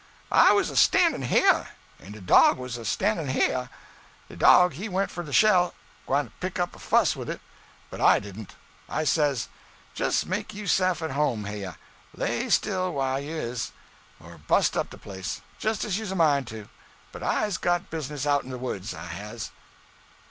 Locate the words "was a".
0.53-0.75, 2.57-2.85